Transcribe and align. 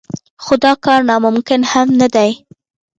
خو 0.43 0.53
دا 0.65 0.73
کار 0.85 0.99
ناممکن 1.09 1.61
هم 1.71 1.87
نه 1.99 2.07
دی. 2.15 2.31